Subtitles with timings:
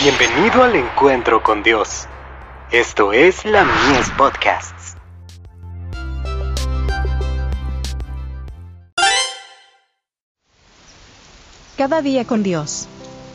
[0.00, 2.06] Bienvenido al encuentro con Dios.
[2.70, 4.94] Esto es la Mies Podcasts.
[11.76, 12.86] Cada día con Dios.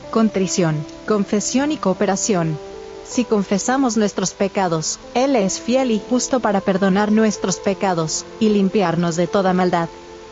[0.10, 2.58] Contrición, confesión y cooperación.
[3.06, 9.18] Si confesamos nuestros pecados, Él es fiel y justo para perdonar nuestros pecados y limpiarnos
[9.18, 9.90] de toda maldad.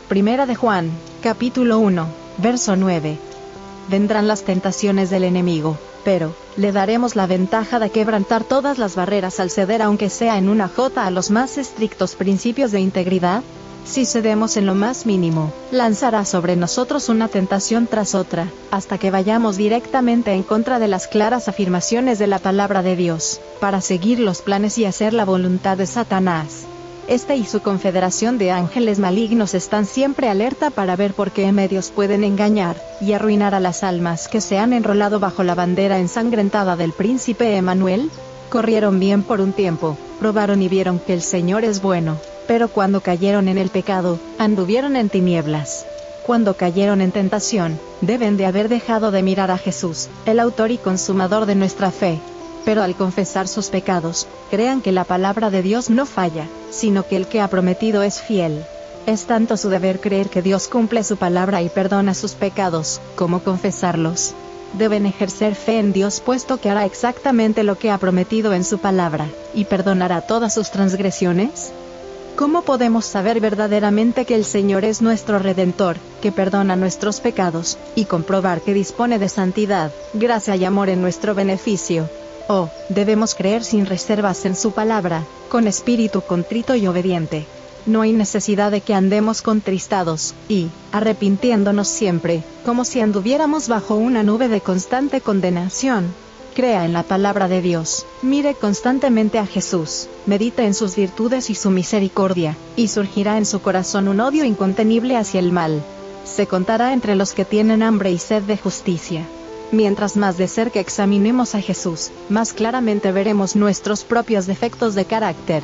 [0.07, 0.91] Primera de Juan,
[1.21, 2.07] capítulo 1,
[2.37, 3.17] verso 9.
[3.89, 9.39] Vendrán las tentaciones del enemigo, pero, le daremos la ventaja de quebrantar todas las barreras
[9.39, 13.43] al ceder aunque sea en una jota a los más estrictos principios de integridad.
[13.83, 19.09] Si cedemos en lo más mínimo, lanzará sobre nosotros una tentación tras otra, hasta que
[19.09, 24.19] vayamos directamente en contra de las claras afirmaciones de la palabra de Dios, para seguir
[24.19, 26.67] los planes y hacer la voluntad de Satanás.
[27.07, 31.91] Este y su confederación de ángeles malignos están siempre alerta para ver por qué medios
[31.91, 36.75] pueden engañar y arruinar a las almas que se han enrolado bajo la bandera ensangrentada
[36.75, 38.09] del príncipe Emanuel.
[38.49, 43.01] Corrieron bien por un tiempo, probaron y vieron que el Señor es bueno, pero cuando
[43.01, 45.85] cayeron en el pecado, anduvieron en tinieblas.
[46.25, 50.77] Cuando cayeron en tentación, deben de haber dejado de mirar a Jesús, el autor y
[50.77, 52.19] consumador de nuestra fe,
[52.65, 57.15] pero al confesar sus pecados, crean que la palabra de Dios no falla, sino que
[57.15, 58.63] el que ha prometido es fiel.
[59.05, 63.39] Es tanto su deber creer que Dios cumple su palabra y perdona sus pecados, como
[63.39, 64.33] confesarlos.
[64.73, 68.77] Deben ejercer fe en Dios puesto que hará exactamente lo que ha prometido en su
[68.77, 71.71] palabra, y perdonará todas sus transgresiones.
[72.35, 78.05] ¿Cómo podemos saber verdaderamente que el Señor es nuestro Redentor, que perdona nuestros pecados, y
[78.05, 82.07] comprobar que dispone de santidad, gracia y amor en nuestro beneficio?
[82.47, 87.45] Oh, debemos creer sin reservas en su palabra, con espíritu contrito y obediente.
[87.85, 94.21] No hay necesidad de que andemos contristados, y, arrepintiéndonos siempre, como si anduviéramos bajo una
[94.21, 96.13] nube de constante condenación.
[96.53, 101.55] Crea en la palabra de Dios, mire constantemente a Jesús, medite en sus virtudes y
[101.55, 105.81] su misericordia, y surgirá en su corazón un odio incontenible hacia el mal.
[106.25, 109.25] Se contará entre los que tienen hambre y sed de justicia.
[109.71, 115.63] Mientras más de cerca examinemos a Jesús, más claramente veremos nuestros propios defectos de carácter.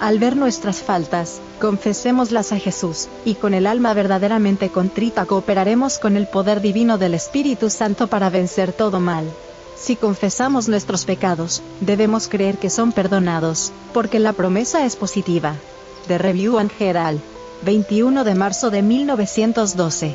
[0.00, 6.16] Al ver nuestras faltas, confesémoslas a Jesús, y con el alma verdaderamente contrita cooperaremos con
[6.16, 9.24] el poder divino del Espíritu Santo para vencer todo mal.
[9.76, 15.56] Si confesamos nuestros pecados, debemos creer que son perdonados, porque la promesa es positiva.
[16.08, 17.20] The Review and Herald,
[17.62, 20.14] 21 de marzo de 1912.